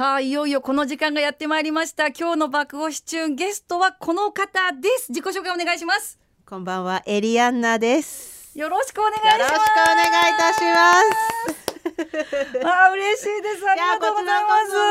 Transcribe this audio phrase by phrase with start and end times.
[0.00, 2.06] さあいよいよこの時間がやってまいりました。
[2.06, 5.12] 今日の爆押しチューンゲストはこの方です。
[5.12, 6.18] 自己紹介お願いします。
[6.46, 8.58] こんばんは、エリアンナです。
[8.58, 9.52] よろしくお願いしよます。
[9.52, 12.64] ろしくお願いいたします。
[12.64, 13.68] あー嬉しいです。
[13.68, 14.72] ありがとうございます。
[14.72, 14.86] いやこちらこそ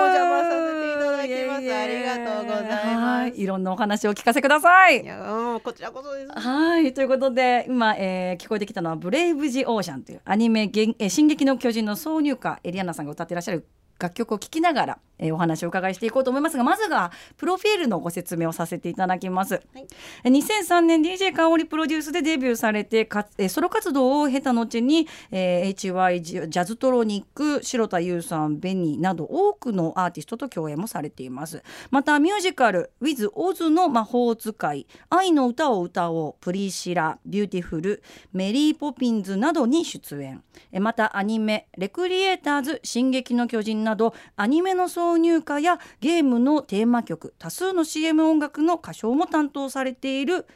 [0.00, 1.74] お邪魔させていただきます。
[1.76, 2.86] ありがとうございます。
[2.96, 3.40] はい。
[3.40, 5.04] いろんなお話をお聞かせください。
[5.04, 6.32] いや、うん、こちらこそです。
[6.40, 6.92] はい。
[6.92, 13.64] ということで今、えー聞こえてきたのは「ブレイブ・ジ・オーシャン」というアニメげん、えー進撃の巨人」の挿入歌エリアンナさんが歌っていらっしゃる
[14.02, 19.54] 楽曲を聴きながら、えーお話をお伺いしていこうと思いますがまずがプロフィールのご説明をさせていただきます。
[19.54, 19.86] はい。
[20.24, 31.62] えー2003年 DJ 香織プロデュースでデビューされてかえーソロ活動を経た後に、えー HY ジジャズトロニック白田優さん BENI など多くのアーティストと共演もされています。
[31.90, 40.42] またミュージカル「With オズの魔法使い」「愛の歌を歌おう」「プリシラ」「ビューティフル」「メリー・ポピンズ」などに出演。
[40.72, 43.91] えまたアニメ「レクリエーターズ進撃の巨人」など
[44.36, 50.46] アニメの挿入歌やゲームのテーマ曲多数の CM 音楽の歌唱も担当されている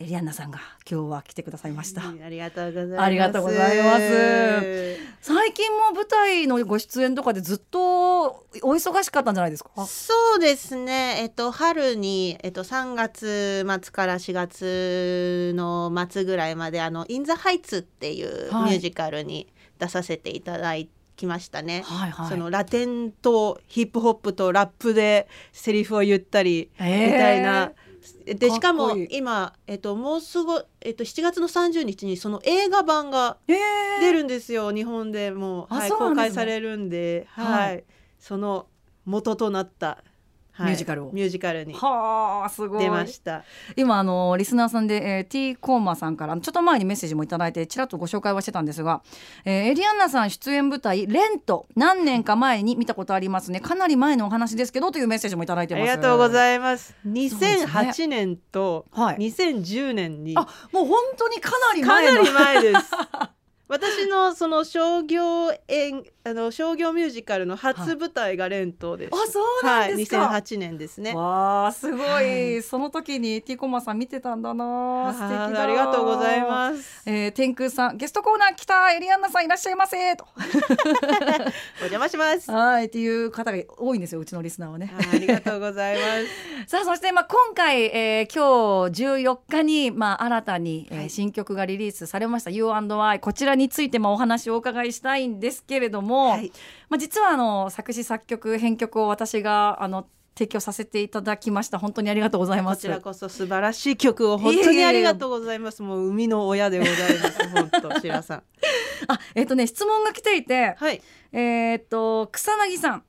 [0.00, 2.06] エリアンナさんが今日は来てくださいました。
[2.06, 3.02] うんありがとうございます。
[3.02, 9.70] ありがとうございます最近も舞台のご出演とかでずっとお忙しかったんじゃないですか？
[9.86, 11.16] そうですね。
[11.22, 19.48] えっと春にえっと3月末から4月の末ぐらいまであのインザハイツっていうはいミュージカルに
[19.80, 20.76] 出させていただ
[21.18, 21.82] きましたね。
[21.84, 22.30] はいはい。
[22.30, 27.72] そのラテンとヒップホップとラップでセリフを言ったりみみたいな。
[28.24, 28.52] でかっこいい。
[28.52, 33.54] しかも今、えっと、もうすぐ、えっと、7月の30日にその映画版がえ
[34.00, 35.96] 出るんですよ、日本でもはい、ね。
[36.14, 37.82] 開されるんで、ははいい。
[38.18, 38.66] その
[39.04, 40.02] 元となった、
[40.58, 40.66] はい。
[40.66, 41.12] ミュージカルを。
[41.12, 41.72] ミュージカルに。
[41.74, 42.82] はあすごい。
[42.82, 43.44] 出ました。
[43.76, 49.02] 今あのリスナーさんで、えー、T コーマさんからちょっと前にメッセージもいただいてちらっとご紹介はしてたんですが、
[49.44, 53.60] えーエリアンナさん出演舞台「レント」何年か前に見たことありますね。
[53.60, 55.90] かなり前のお話ですけどというメッセージもいただいてあます。
[55.90, 56.94] りがとうごいざいます。
[57.04, 57.64] そうですね。
[57.66, 59.16] 2008年とはい。
[59.16, 60.34] 2010年に。
[60.36, 62.22] あもう本当にかなりか前の。
[62.22, 62.90] なり前です。
[63.68, 69.10] 私のその商業演あの商業ミュージカルの初舞台がレントです。
[69.14, 71.14] あそうなんですか、はい、2008年ですね。
[71.14, 77.02] わあすごい、はいその時に T コーマさん見てたんだな素敵だありがとうございます。
[77.06, 80.26] えー、天空さんゲストコーナー来たエリアンナさんいらっしゃいませと
[81.80, 82.50] お邪魔します。
[82.50, 86.00] はいっていう方が多いんですようちのリスナーはねあありがとうございま
[86.66, 86.68] す。
[86.68, 96.50] さあそしてまあ今回、えー今日14日にまあ新たに、えーはい新曲がリリースされました You&I こちらについてもお話をお伺いしたいんですけれども、はい
[96.88, 105.82] まあ実はあの作詞作曲編曲を私があの提供させていただきました本当にありがとうございますこちらこそ素晴らしい曲を本当にありがとうございます。
[105.82, 107.48] もう生みの親でございます。
[107.48, 108.42] 本当白さん。
[109.08, 111.02] あえっ、とね質問が来ていてはい。
[111.32, 113.02] えっ、と草薙さん、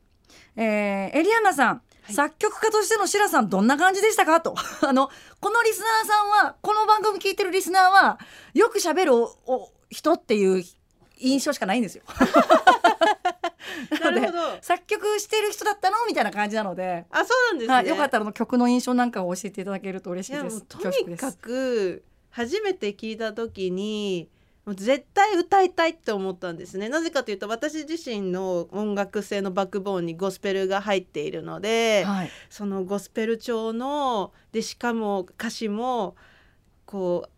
[0.56, 4.42] えーエリアンナさん、はい作曲家としてのシラさんどんな感じでしたか？
[4.42, 8.20] と あのこのリスナーさんはこの番組聞いてるリスナーは
[8.56, 10.64] よく喋るおお人っていう
[11.18, 12.04] 印象しかないんですよ。
[14.02, 14.38] なるほど。
[14.62, 17.74] 作曲してる人だったのみたいな感じなので、あ、そうなんですね。
[17.74, 20.62] はい、よかったらあの曲の印象なんかを教えていただけると嬉しいです。
[20.62, 24.30] とにかく初めて聞いた時に
[24.66, 36.16] もう絶対歌いたいって思ったんですねなぜかというと私自身の音楽性のバックボーンにゴスペルが入っているので、はい、そのゴスペル調のでしかも歌詞も
[36.86, 37.30] こう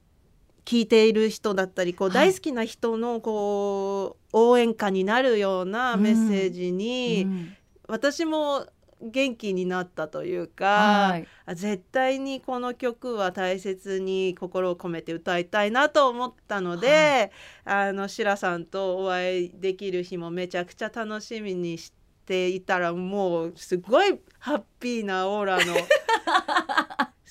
[0.66, 2.30] 聴いている人だったりこうはい。
[2.30, 7.56] 大好きな人のこう応援歌になるようなメッセージに、うん。
[7.88, 8.66] 私も
[9.02, 11.28] 元気になったというか、はい。
[11.46, 17.32] あ絶対にこの曲は大切に心を込めて歌いたいなと思ったので、
[17.66, 21.92] あのシラさんとお会いできる日もめちゃくちゃ楽しみにし
[22.26, 25.74] ていたらもうすごいハッピーなオーラの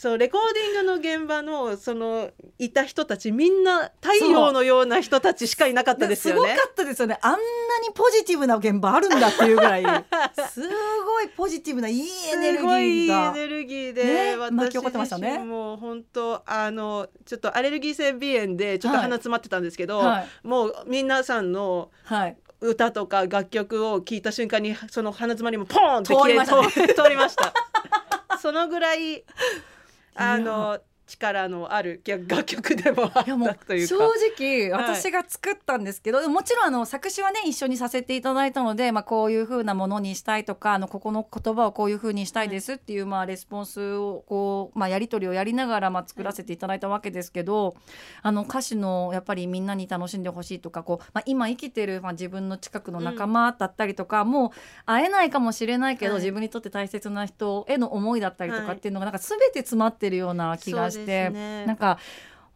[0.00, 6.52] そうレコーディングの現場のそのいた人たちみんな太陽のような人たちしかいなかったですよね。
[6.52, 7.18] すごかったですよね。
[7.20, 7.40] あんなに
[7.94, 9.82] ポジティブな現場あるんだっていうぐらい。
[10.50, 15.32] すごいポジティブないいエネルギすごいいいーがエネルギーで、ね私巻き起こってましたね。
[15.32, 20.28] 自身も本当あのちょっとアレルギー性鼻炎でちょっとはい鼻詰まってたんですけど、はい。
[20.42, 22.38] もう皆さんのはい。
[22.62, 27.52] 歌とか楽曲を聴いた瞬間にその鼻詰まりもポーンって通りました通りました。
[28.40, 29.24] そのぐらい
[30.14, 30.80] あの
[31.10, 33.94] 力のある楽曲でもあったというか。
[33.96, 47.74] 正直はい私が作ったんですけど、もちろんあの作詞はね一緒にさせていただいたので、まあ、こういう風なものにしたいとかあのここの言葉をこういう風にしたいですっていう、まあ、レスポンスをこう、まあ、やり取りをやりながら、まあ、作らせていただいたわけですけど、
[48.22, 54.50] あの歌詞のやっぱりみんなに楽しんでほしいとかこう、まあ、今生きてる、まあ、自分の近くの仲間だったりとか、もう
[54.86, 56.20] 会えないかもしれないけど、はい。
[56.20, 61.30] 自分にとって大切な人への思いだったりとかはいっていうのがなんか全て詰まってるような気がしそうて。
[61.30, 61.66] ね。
[61.66, 61.98] なんか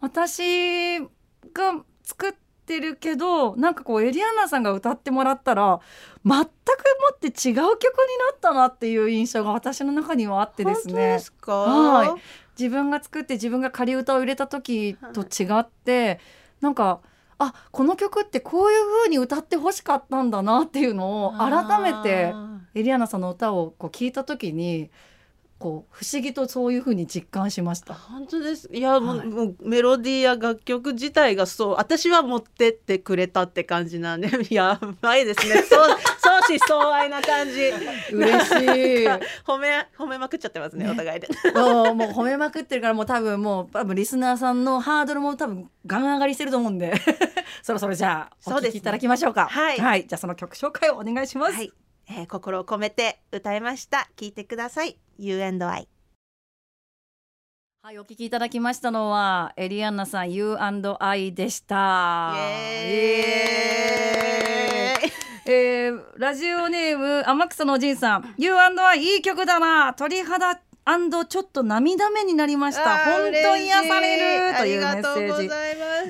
[0.00, 1.06] 私が
[2.02, 2.32] 作っ
[2.66, 5.80] てるけどなんかこうエリアンナさんが歌ってもらったら
[6.24, 6.44] 全くも
[7.14, 7.68] って違う曲にな
[8.34, 10.94] ったなっていう印象が私の中にはあってですね。
[10.94, 11.52] 本当ですか？
[11.52, 12.20] はい。
[12.58, 16.20] 自分が作って自分が仮歌を入れた時と違って、
[16.60, 17.00] なんか
[17.36, 24.90] あこの曲ってこういう風に歌ってほしかったんだなっていうのを改めてあエリアンナさんの歌をこう聞いた時に
[25.58, 27.94] こう不思議とそういう風に実感しました。
[27.94, 28.70] ー本当です。
[28.72, 29.28] いやもう,、はい。
[29.28, 35.62] もうメロディーや楽曲自体がそう私は持ってってくれたって感じなんで やばいですね。
[35.62, 37.72] そう相思相愛な感じ。
[38.12, 39.06] 嬉しい。
[39.44, 40.90] 褒め褒めまくっちゃってますねね。
[40.90, 41.28] お互いで。
[41.54, 46.94] もうもう褒めまくってるからもう多分もう多分リスナーさんのハードルも多分ガン上がりしてると思うんで。
[47.62, 49.48] そろそろじゃあおそうですね聞きいただきましょうか。
[49.50, 50.06] はい。
[50.06, 51.72] じゃあその曲紹介をお願いします、はい、
[52.08, 54.08] えー心を込めて歌いました。
[54.16, 54.98] 聞いてください。
[55.18, 55.88] You and I
[57.82, 62.34] はい、お聞きいただきましたのはエリアンナさん You and I でした。
[62.34, 62.38] イ
[62.92, 65.12] エーイ。
[65.46, 68.34] えーラジオネーム天草のおじいさん。
[68.38, 69.92] You and I いい曲だな。
[69.94, 73.04] 鳥肌ちょっと涙目になりました。
[73.04, 74.58] 本当に癒される。
[74.58, 75.48] というメッセージ。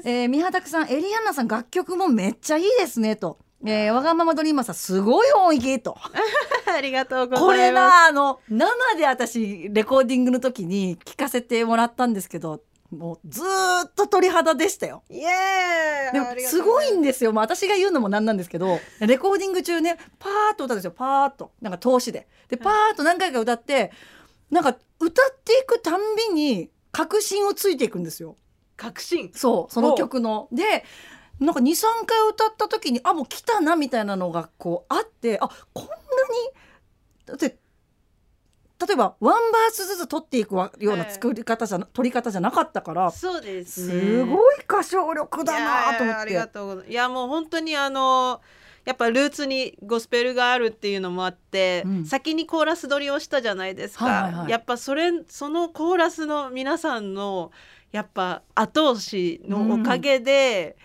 [0.05, 3.15] えー、宮田さんエリアンナさん楽曲もめっちゃいいですね。
[3.15, 5.97] と、えー、わがままドリーマーさんすごい音域と。
[6.67, 7.43] ありがとうございます。
[7.45, 15.03] これなあの生で私レコーディングの時に聞かせてもらったんですけどもうずーっと鳥肌でしたよ。
[15.09, 16.13] イエーイ。
[16.13, 16.63] でもす。
[16.63, 20.91] ごいんですよ、まあ、私が言うのもなんなんですけどレコーディング中ねパーッと歌うんですよ。
[20.91, 21.53] パーッと。
[21.63, 22.29] なんか通しで。
[22.49, 23.93] でパーッと何回か歌って
[24.51, 28.37] なんか歌っていくたんびに確信をついていくんですよ。
[28.77, 29.33] 確信。
[29.35, 30.49] そうその曲の。
[30.53, 30.85] で
[31.41, 35.99] なんか23回歌った時にあもう来たなみたいなのがこうあってあこんなに
[37.27, 37.59] だって
[38.87, 44.01] 例えばワンバースずつ取っていくわような作り方じゃな、取り方じゃなかったからそうですね。
[44.01, 46.05] すごい歌唱力だなと思って。
[46.05, 46.49] いやいやありが。
[46.49, 46.91] とうございます。
[46.91, 48.41] いやもう本当にあの
[48.85, 52.05] やっぱルーツにゴスペルがあるっていうのもあって、うん。
[52.05, 54.51] 先にコーラス取りをしたじゃないですか、はいはいはい。
[54.51, 57.53] やっぱそれそのコーラスの皆さんの
[57.93, 60.77] やっぱ後押しのおかげで、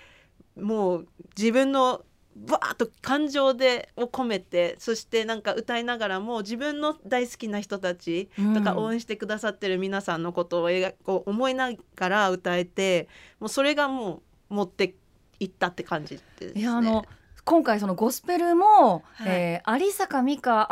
[0.56, 1.08] もう
[1.38, 2.04] 自分の
[2.36, 13.10] バーッと感情でを込めてそしてなんか歌いながらも自分の大好きな人たちとかうん応援してくださってる皆さんのことを描こう思いながら歌えて
[13.40, 14.96] もうそれがもう持って
[15.40, 16.62] いったって感じです、ね。
[16.62, 17.06] いやあの
[17.46, 19.28] 今回そのゴスペルも、はい。
[19.28, 20.68] えー有坂美香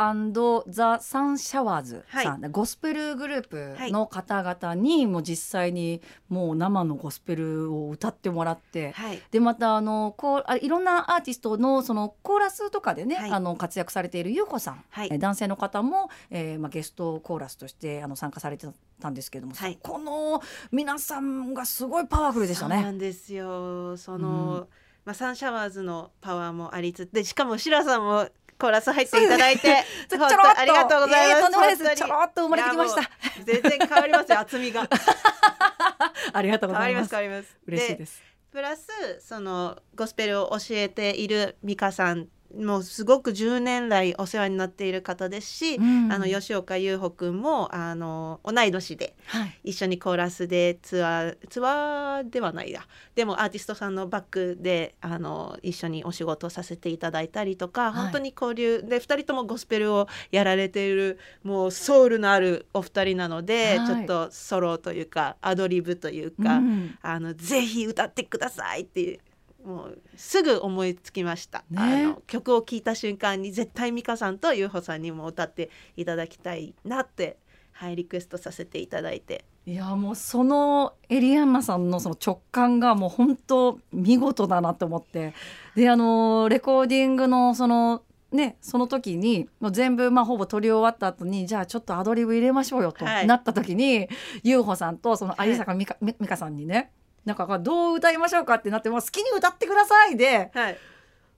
[0.68, 9.22] ザ・サンシャワーズさん、ゴスペルグループの方々にも実際にもう生のゴスペルを歌ってもらって、はい。
[9.30, 13.30] でまたあのこうあいろんなアーティストのそのコーラスとかでね、はい。
[13.30, 15.08] あの活躍されている優子さん、はい。
[15.10, 18.66] えー男性の方も、えーまあ、ゲストコーラスとしてあの参加されて
[19.00, 19.78] たんですけども、はい。
[19.82, 22.76] そこの皆さんがすごいパワフルでしたね。
[22.76, 23.96] そうなんですよ。
[23.96, 24.68] その、うん
[25.08, 28.28] まあ、サンシャワーズのパワーもありつつでしかもシラさんも
[28.58, 31.96] コーラス入っていただいて ちょ本ろっと当ありがとうございます。
[31.96, 33.10] ちょろっと生まれてきました
[33.42, 34.86] 全然変わりますよ厚みが
[36.34, 37.14] ありがとうご変わりまざいますす。
[37.16, 37.56] 変わります。
[37.66, 38.22] 嬉しいです。
[38.50, 38.90] プラス
[39.20, 46.12] そのゴスペルを教えている美香さんもうすごく10年来お世話になっている方ですし、うん。
[46.12, 49.60] あの吉岡優穂くんもあの同い年ではい。
[49.64, 52.86] 一緒にコーラスでツアーツアーではないや。
[53.14, 58.02] でもアーティストさんのバックであの一緒にお仕事させていただいたりとか、はい。
[58.04, 63.86] 本当に交流で2人ともゴスペルをやられているもうソウルのあるお二人なので、はい。
[63.86, 66.98] ちょっとソロというかアドリブというか、うん。
[67.02, 69.20] あのぜひ歌ってくださいって
[69.64, 71.78] もうすぐ思いつきました、ね。
[71.78, 77.38] あの曲を聴いた瞬間に絶対美香さんと優穂さんにも歌っていただきたいなって、
[77.72, 79.44] はい、リクエストさせていただいて。
[79.66, 85.34] いやもうそのエリアンナさんのその直感がもう本当見事だなと思って。
[85.76, 93.26] であのレコーディングのそのねその時にもう全部まあほぼ撮り終わった後にじゃあちょっとアドリブ入れましょうよとはい。
[93.26, 94.08] なった時に、
[94.42, 96.92] 優穂さんとその有坂美香美香さんにね
[97.28, 100.78] なんかどう歌いましょうかってなってもう好きに歌ってくださいではい。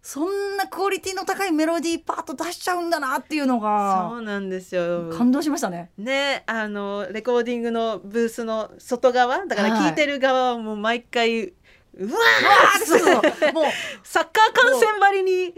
[0.03, 5.11] そんなクオリティの高いメロディーパート出しちゃうんだなっていうのそがうなんですよ。
[5.13, 5.91] 感動しましたね。
[5.99, 9.91] ねあのレコーディングのブースの外側だからはい。
[9.91, 11.53] 聞いてる側はもう毎回
[11.95, 12.19] うわ
[12.75, 13.65] あーそうそうーもう
[14.03, 15.53] サッカー観戦ばりに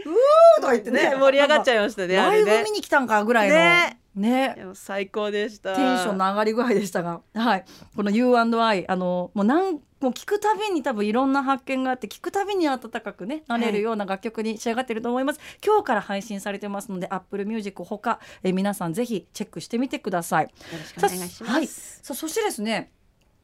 [0.57, 1.09] とか言ってね。
[1.09, 3.99] ね盛り上がっちゃいましたねライブ見に来たんかぐらいのね。
[4.15, 4.55] ね。
[4.73, 5.75] 最高でした。
[5.75, 20.43] テンションの上がり具合でしたが、はい、この U&I あのもう何もう聞くたびに多分いろんな発見があって聞くたびに温かくねなれるような楽曲に仕上がってると思います、今日から配信されてますので Apple Music ほかえ皆さんぜひチェックしてみてください。
[20.43, 21.53] よろしくお願いします。
[21.53, 22.91] はい、さあそしてですね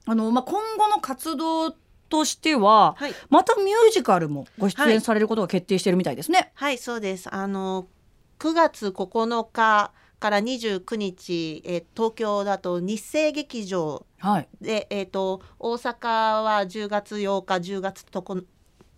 [0.05, 1.71] あの、まあ、今後の活動
[2.09, 6.51] としては、はいまたミュージカルもご出演されることが決定しているみたいですね。
[6.55, 7.33] はい、そうです。
[7.33, 7.87] あの
[8.39, 18.37] 9月9日から29日、えー東京だと日生劇場はい、で、えっ、と大阪は10月8日、10月とこ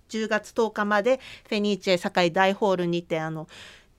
[0.10, 3.48] 10月10日までフェニーチェ堺大ホールにてあの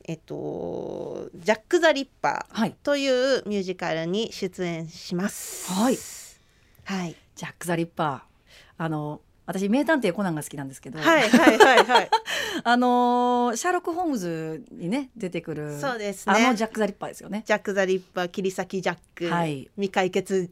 [0.04, 5.72] えっ、とジャック・ザ・リッパーはい、というミュージカルに出演します。
[5.72, 5.98] はい
[6.84, 7.16] はい。
[7.36, 8.31] ジャック・ザ・リッパー
[8.78, 12.10] あの私名探偵コナンが好きなんですけど、はいはいはいはい。
[12.64, 17.42] あのーシャーロック・ホームズにね出てくるそうですねあのジャック・ザ・リッパーですよね。
[17.46, 20.50] ジャック・ザ・リッパー切り裂きジャック、はい未解決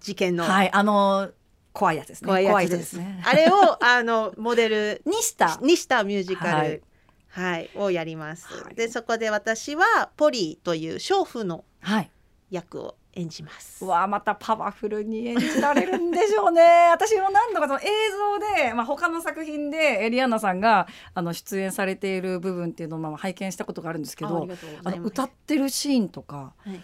[0.00, 1.32] 事件のはいあのー
[1.72, 2.26] 怖いやつですね。
[2.26, 2.92] 怖いやつ人です。
[2.98, 3.22] ね。
[3.24, 6.82] あれをあのモデル にしたにしたミュージカル、
[7.28, 8.46] ははいいをやります。
[8.46, 12.10] はいでそこで私はポリーという娼婦のはい。
[12.50, 13.84] 役を演じます。
[13.84, 16.88] うわあまたパワフルに演じられるんでしょうね。
[16.92, 24.48] 私も何度かその映像で、まあ、他の作品でエリアンナさんがあの出演されている部分っていうのをまあ拝見したことがあるんですけど
[24.84, 26.80] あの歌ってるシーンとかはい。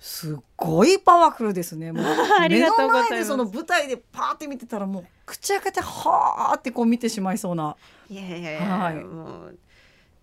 [0.00, 1.92] すっごいパワフルですね。
[1.92, 2.04] もう
[2.48, 7.76] 目の前でその舞台でパーって見てたらもう口開けてはーってこう見てしまいそうな。
[8.08, 8.94] いやいやいや、はい。
[8.94, 9.58] もう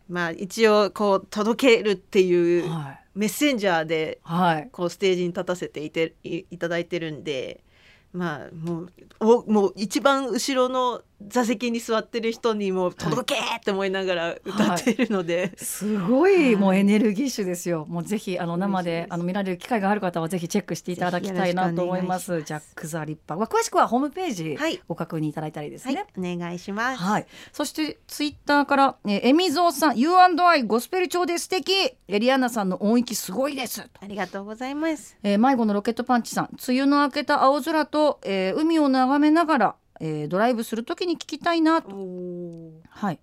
[0.10, 7.64] まあ一応こう届けるっていうはい、メッセンジャーではい、こうステージに立たせていていいただいてるんで。
[8.14, 17.86] まあもうおもう一番後ろの座席に座ってる人にも届けって思いながら歌ってるので、すごいもうエネルギッシュですよ。
[17.88, 22.44] もうぜひあの生であの見られる機会がある方はぜひチェックしていただきたいなと思います。
[22.44, 23.38] ジャック・ザ・リッパー。
[23.38, 26.06] まあ詳しくはホームページはいご確認いただいたりですはいね。
[26.18, 27.02] お願いします。
[27.02, 35.18] はい、そしてツイッターから、えー、エミゾーさん U&I ゴスペル調で素敵エリアンナさんの音域すごいですありがとうございます。
[35.24, 41.90] えー迷子のロケットパンチさん梅雨の明けた青空と、えー海を眺めながら、えードライブするときに聞きたいなと
[42.90, 43.20] はい。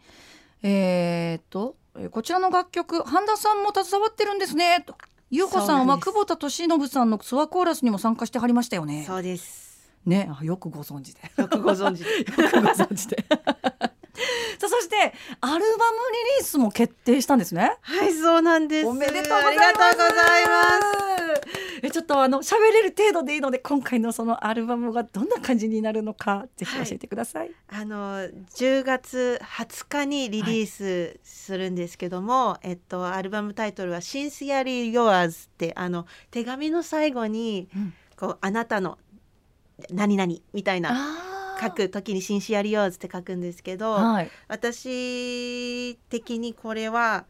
[0.63, 4.83] えーっと、えーこちらの楽曲、半田さんも携わってるんですね。
[4.87, 4.95] と。
[5.31, 9.05] ゆうこさんは久保田利伸さんのツアーコーラスにも参加してはりましたよね。
[9.07, 9.91] そうです。
[10.07, 11.21] ね、あよくご存知で。
[11.37, 12.19] よくご存知で。
[12.19, 13.25] よくご存知で。
[14.59, 15.67] さあ、そして、アルバムリ
[16.39, 17.77] リースも決定したんですね。
[17.81, 18.87] はい、そうなんです。
[18.87, 19.57] おめでとうござい
[20.47, 21.14] ます。
[21.89, 27.51] え、ちょっとあの喋れる程度でいいので、今回のそのアルバムがどんな感じになるのか、ぜひ教えてください。
[27.69, 38.99] あの10月20日にリリースするんですけども、えっとアルバムタイトルは「Sincerely Yours」ってあの手紙の最後にうんこうあなたの
[39.91, 41.19] 何々みたいな
[41.61, 44.31] 書く時に「Sincerely Yours」って書くんですけど、はい。
[44.49, 47.27] 私的にこれは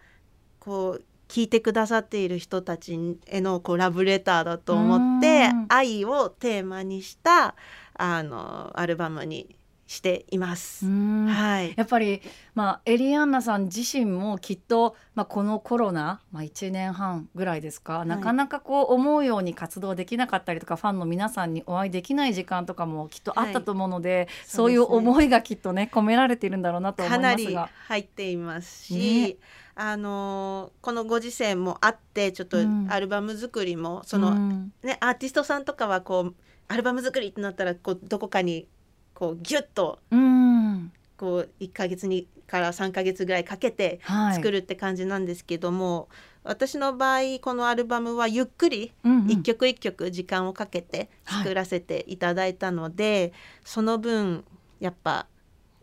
[0.60, 5.66] こう聞いてくださっている人たちへのこうラブレターだと思ってうん。
[5.68, 7.54] 愛をテーマにした
[7.94, 10.86] あのアルバムにしています。
[10.86, 11.26] うん。
[11.26, 12.22] はい、やっぱり、
[12.54, 18.08] まあ、エリアンナさん自身もきっと、まあ、このコロナ、まあ、1年半ぐらいですか、い。
[18.08, 27.70] なかなかこう思うように活動できなかったりとかファンの皆さんにお会いできない時間とかもきっとあったと思うので、そういう思いがきっとね込められているんだろうなと思いかなりますが。
[27.88, 29.36] 入っていますし、ね
[29.76, 32.86] あのこのご時世もあってちょっとうん。
[32.90, 34.72] アルバム作りもその、うん。
[34.82, 36.34] ねアーティストさんとかはこう
[36.68, 38.66] アルバム作りってなったらこうどこかに
[39.14, 40.92] こうギュッとうん。
[41.16, 46.08] こう1ヶ月にから3ヶ月ぐらいかけてはい、作るって感じなんですけども、
[46.42, 49.30] 私の場合このアルバムはゆっくりうんうん。
[49.30, 53.32] 一曲一曲時間をかけて作らせていただいたので、
[53.64, 54.44] その分
[54.78, 55.26] やっぱ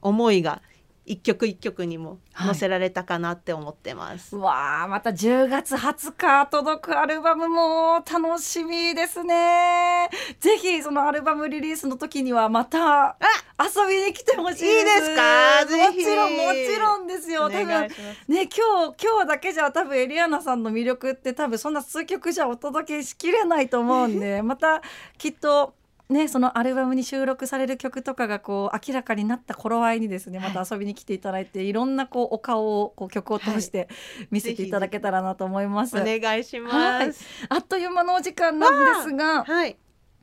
[0.02, 0.62] 思いが
[1.12, 4.34] 一曲一曲にも載せられたかなって思ってます。
[4.34, 10.10] うわあまた10月20日届くアルバムも楽しみですね。
[10.40, 13.18] ぜひそのアルバムリリースの時にはまた
[13.60, 14.70] 遊びに来てほしいです。
[14.70, 15.66] いいですか？
[15.66, 17.44] もちろんもちろんですよ。
[17.44, 17.90] お多分ね
[18.30, 24.82] 今日今日だけじゃ多分エリアナさんの魅力って多分そんな数曲じゃお届けしきれないと思うんでまた
[25.18, 25.74] きっと
[26.12, 33.88] ねそのアルバムに収録される曲とかがこう明らかになった頃合いにですねまた遊びに来ていただいて、い、ろんなこうお顔をこう曲を通して
[34.30, 35.98] 見せていただけたらなと思います。
[35.98, 36.76] お願いします。
[36.76, 37.14] はい
[37.50, 39.78] あっという間のお時間なんですが、はい。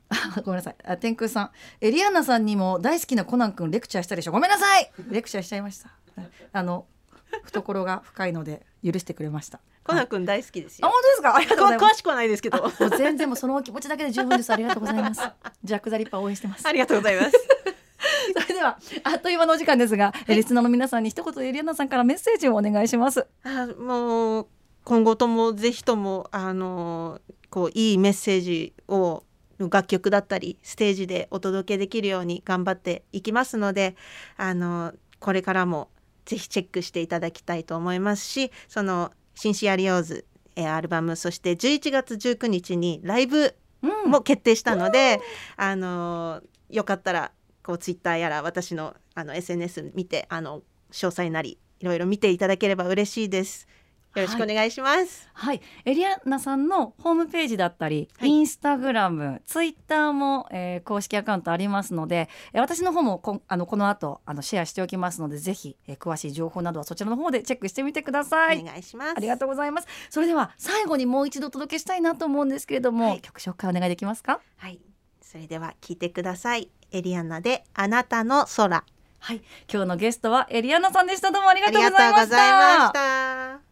[0.43, 0.75] ごめんなさい。
[0.83, 4.31] あ天空さん、エリアンナさんにも大好きなコナン君レクチャーしたでしょ？
[4.31, 4.91] ごめんなさい。
[5.09, 5.91] レクチャーしちゃいました。
[6.51, 6.85] あの
[7.43, 9.59] 懐が深いので許してくれました。
[9.89, 10.91] コナン君大好きですあよ。
[10.91, 11.35] 本当ですか？
[11.35, 11.93] ありがとうございます。
[11.93, 12.61] 詳しくはないですけど。
[12.61, 14.51] もう全然もうそのお気持ちだけで十分です。
[14.51, 15.21] ありがとうございます。
[15.63, 16.67] ジャックザリッパー応援してます。
[16.67, 17.31] ありがとうございます。
[18.41, 23.27] それではあっという間のお時間ですが、えリスナーの皆さんに一言エリアンナさんからメッセージをお願いします。
[23.43, 24.47] あもう
[24.85, 27.19] 今後ともぜひともあの
[27.49, 29.23] こういいメッセージを
[29.59, 33.95] 楽曲だったりステージでお届けできるように頑張っていきますので
[34.37, 35.89] あのこれからも
[36.25, 40.25] ぜひチェックしていただきたいと思いますしその「シンシアリオーズ」
[40.57, 45.21] えーアルバムそして11月19日にライブうんも決定したので、
[45.55, 47.31] あのよかったら
[47.63, 53.69] こうツイッターやら私のあの SNS 見てあの詳細なりいろいろ見ていただければ嬉しいです。
[54.15, 55.29] よろしくお願いします。
[55.33, 68.59] はい、エリアナさんのホームページだったり、はいインスタグラム、ツイッターも、えー公式アカウントありますので、えー私の方もこんあのこの後あのシェアしておきますので、ぜひ、えー詳しい情報などはそちらの方でチェックしてみてください。
[68.59, 69.13] お願いします。
[69.15, 69.87] ありがとうございます。
[70.09, 74.41] それでは最後にもう一度お届けしたいなと思うんですけれども、はい曲紹介お願いできますか？
[74.57, 74.79] はい、
[75.21, 76.71] それでは聞いてください。
[76.91, 78.83] エリアナであなたの空。
[79.21, 81.29] はい、今日のゲストはエリアナさんでした。
[81.31, 81.89] どうもありがあとうご。
[81.89, 83.68] ざいました。